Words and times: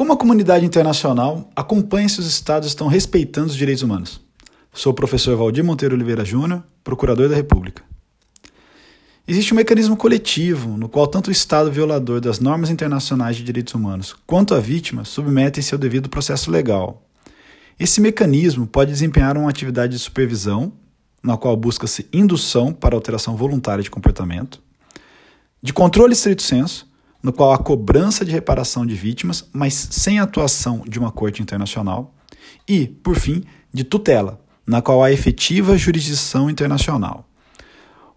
Como 0.00 0.14
a 0.14 0.16
comunidade 0.16 0.64
internacional 0.64 1.50
acompanha 1.54 2.08
se 2.08 2.20
os 2.20 2.26
estados 2.26 2.68
estão 2.68 2.86
respeitando 2.86 3.48
os 3.48 3.54
direitos 3.54 3.82
humanos? 3.82 4.18
Sou 4.72 4.92
o 4.92 4.94
professor 4.94 5.36
Valdir 5.36 5.62
Monteiro 5.62 5.94
Oliveira 5.94 6.24
Júnior, 6.24 6.64
procurador 6.82 7.28
da 7.28 7.36
República. 7.36 7.84
Existe 9.28 9.52
um 9.52 9.58
mecanismo 9.58 9.98
coletivo 9.98 10.74
no 10.78 10.88
qual 10.88 11.06
tanto 11.06 11.28
o 11.28 11.30
Estado 11.30 11.70
violador 11.70 12.18
das 12.18 12.40
normas 12.40 12.70
internacionais 12.70 13.36
de 13.36 13.44
direitos 13.44 13.74
humanos 13.74 14.16
quanto 14.26 14.54
a 14.54 14.58
vítima 14.58 15.04
submetem-se 15.04 15.74
ao 15.74 15.78
devido 15.78 16.08
processo 16.08 16.50
legal. 16.50 17.06
Esse 17.78 18.00
mecanismo 18.00 18.66
pode 18.66 18.92
desempenhar 18.92 19.36
uma 19.36 19.50
atividade 19.50 19.92
de 19.92 19.98
supervisão, 19.98 20.72
na 21.22 21.36
qual 21.36 21.54
busca-se 21.58 22.08
indução 22.10 22.72
para 22.72 22.94
alteração 22.94 23.36
voluntária 23.36 23.84
de 23.84 23.90
comportamento, 23.90 24.62
de 25.62 25.74
controle 25.74 26.14
estrito 26.14 26.42
senso, 26.42 26.89
no 27.22 27.32
qual 27.32 27.52
há 27.52 27.58
cobrança 27.58 28.24
de 28.24 28.30
reparação 28.30 28.86
de 28.86 28.94
vítimas, 28.94 29.48
mas 29.52 29.74
sem 29.74 30.18
atuação 30.18 30.82
de 30.88 30.98
uma 30.98 31.10
corte 31.12 31.42
internacional, 31.42 32.14
e, 32.68 32.86
por 32.86 33.16
fim, 33.16 33.44
de 33.72 33.84
tutela, 33.84 34.40
na 34.66 34.80
qual 34.80 35.02
há 35.02 35.12
efetiva 35.12 35.76
jurisdição 35.76 36.48
internacional. 36.48 37.26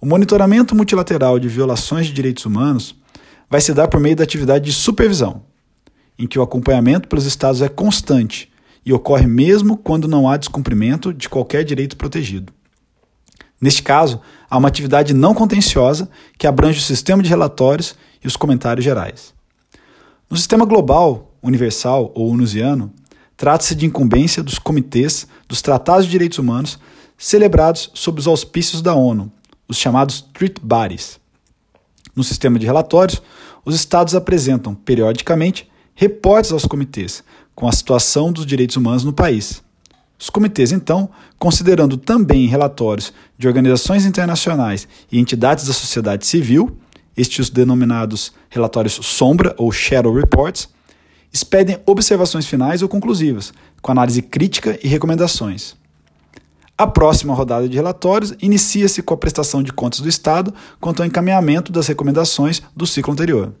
O 0.00 0.06
monitoramento 0.06 0.74
multilateral 0.74 1.38
de 1.38 1.48
violações 1.48 2.06
de 2.06 2.12
direitos 2.12 2.44
humanos 2.44 2.94
vai 3.48 3.60
se 3.60 3.72
dar 3.72 3.88
por 3.88 4.00
meio 4.00 4.16
da 4.16 4.24
atividade 4.24 4.64
de 4.64 4.72
supervisão, 4.72 5.42
em 6.18 6.26
que 6.26 6.38
o 6.38 6.42
acompanhamento 6.42 7.08
pelos 7.08 7.26
Estados 7.26 7.62
é 7.62 7.68
constante 7.68 8.50
e 8.84 8.92
ocorre 8.92 9.26
mesmo 9.26 9.76
quando 9.76 10.08
não 10.08 10.28
há 10.28 10.36
descumprimento 10.36 11.12
de 11.12 11.28
qualquer 11.28 11.64
direito 11.64 11.96
protegido. 11.96 12.52
Neste 13.62 13.80
caso, 13.80 14.20
há 14.50 14.58
uma 14.58 14.66
atividade 14.66 15.14
não 15.14 15.32
contenciosa 15.32 16.10
que 16.36 16.48
abrange 16.48 16.80
o 16.80 16.82
sistema 16.82 17.22
de 17.22 17.28
relatórios 17.28 17.94
e 18.22 18.26
os 18.26 18.36
comentários 18.36 18.84
gerais. 18.84 19.32
No 20.28 20.36
sistema 20.36 20.64
global, 20.64 21.32
universal 21.40 22.10
ou 22.12 22.28
unusiano, 22.28 22.92
trata-se 23.36 23.76
de 23.76 23.86
incumbência 23.86 24.42
dos 24.42 24.58
comitês 24.58 25.28
dos 25.46 25.62
Tratados 25.62 26.06
de 26.06 26.10
Direitos 26.10 26.38
Humanos 26.38 26.76
celebrados 27.16 27.88
sob 27.94 28.18
os 28.18 28.26
auspícios 28.26 28.82
da 28.82 28.96
ONU, 28.96 29.30
os 29.68 29.76
chamados 29.76 30.20
Treaty 30.20 30.60
Bodies. 30.60 31.20
No 32.16 32.24
sistema 32.24 32.58
de 32.58 32.66
relatórios, 32.66 33.22
os 33.64 33.76
Estados 33.76 34.16
apresentam, 34.16 34.74
periodicamente, 34.74 35.70
reportes 35.94 36.50
aos 36.50 36.66
comitês 36.66 37.22
com 37.54 37.68
a 37.68 37.72
situação 37.72 38.32
dos 38.32 38.44
direitos 38.44 38.76
humanos 38.76 39.04
no 39.04 39.12
país. 39.12 39.62
Os 40.22 40.30
comitês, 40.30 40.70
então, 40.70 41.10
considerando 41.36 41.96
também 41.96 42.46
relatórios 42.46 43.12
de 43.36 43.48
organizações 43.48 44.06
internacionais 44.06 44.86
e 45.10 45.18
entidades 45.18 45.66
da 45.66 45.72
sociedade 45.72 46.24
civil, 46.24 46.78
estes 47.16 47.50
denominados 47.50 48.32
relatórios 48.48 48.92
sombra 49.02 49.52
ou 49.58 49.72
shadow 49.72 50.14
reports, 50.14 50.68
expedem 51.32 51.80
observações 51.84 52.46
finais 52.46 52.82
ou 52.82 52.88
conclusivas, 52.88 53.52
com 53.80 53.90
análise 53.90 54.22
crítica 54.22 54.78
e 54.80 54.86
recomendações. 54.86 55.74
A 56.78 56.86
próxima 56.86 57.34
rodada 57.34 57.68
de 57.68 57.74
relatórios 57.74 58.32
inicia-se 58.40 59.02
com 59.02 59.14
a 59.14 59.18
prestação 59.18 59.60
de 59.60 59.72
contas 59.72 59.98
do 59.98 60.08
Estado 60.08 60.54
quanto 60.80 61.02
ao 61.02 61.06
encaminhamento 61.08 61.72
das 61.72 61.88
recomendações 61.88 62.62
do 62.76 62.86
ciclo 62.86 63.12
anterior. 63.12 63.52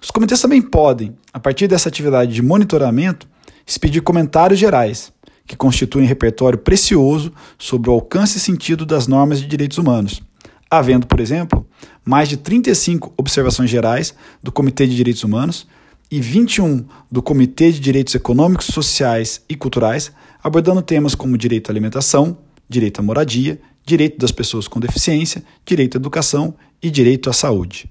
Os 0.00 0.12
comitês 0.12 0.40
também 0.40 0.62
podem, 0.62 1.16
a 1.32 1.40
partir 1.40 1.66
dessa 1.66 1.88
atividade 1.88 2.32
de 2.32 2.42
monitoramento, 2.42 3.26
expedir 3.66 4.02
comentários 4.02 4.60
gerais, 4.60 5.12
que 5.46 5.56
constituem 5.56 6.06
repertório 6.06 6.58
precioso 6.58 7.32
sobre 7.58 7.90
o 7.90 7.92
alcance 7.92 8.38
e 8.38 8.40
sentido 8.40 8.86
das 8.86 9.06
normas 9.06 9.40
de 9.40 9.46
direitos 9.46 9.78
humanos, 9.78 10.22
havendo, 10.70 11.06
por 11.06 11.20
exemplo, 11.20 11.66
mais 12.04 12.28
de 12.28 12.36
35 12.36 13.12
observações 13.16 13.70
gerais 13.70 14.14
do 14.42 14.50
Comitê 14.50 14.86
de 14.86 14.96
Direitos 14.96 15.24
Humanos 15.24 15.66
e 16.10 16.20
21 16.20 16.84
do 17.10 17.22
Comitê 17.22 17.72
de 17.72 17.80
Direitos 17.80 18.14
Econômicos, 18.14 18.66
Sociais 18.66 19.42
e 19.48 19.54
Culturais, 19.54 20.12
abordando 20.42 20.82
temas 20.82 21.14
como 21.14 21.38
direito 21.38 21.70
à 21.70 21.72
alimentação, 21.72 22.36
direito 22.68 23.00
à 23.00 23.02
moradia, 23.02 23.60
direito 23.84 24.18
das 24.18 24.32
pessoas 24.32 24.68
com 24.68 24.80
deficiência, 24.80 25.42
direito 25.64 25.96
à 25.96 25.98
educação 25.98 26.54
e 26.82 26.90
direito 26.90 27.30
à 27.30 27.32
saúde. 27.32 27.90